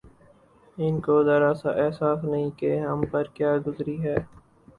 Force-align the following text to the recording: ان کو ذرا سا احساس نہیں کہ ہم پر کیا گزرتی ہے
ان 0.77 0.99
کو 1.01 1.15
ذرا 1.23 1.51
سا 1.55 1.69
احساس 1.83 2.23
نہیں 2.23 2.49
کہ 2.59 2.77
ہم 2.79 3.05
پر 3.11 3.23
کیا 3.35 3.55
گزرتی 3.57 4.01
ہے 4.03 4.15